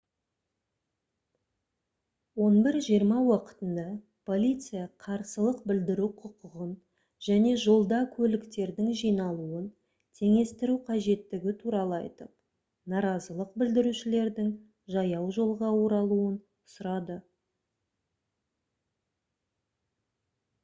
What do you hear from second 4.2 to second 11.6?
полиция қарсылық білдіру құқығын және жолда көліктердің жиналуын теңестіру қажеттігі